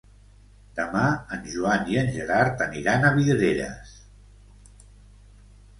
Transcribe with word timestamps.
Demà 0.79 1.03
en 1.37 1.43
Joan 1.55 1.85
i 1.93 1.99
en 2.05 2.09
Gerard 2.17 2.65
aniran 2.67 3.07
a 3.11 3.15
Vidreres. 3.19 3.95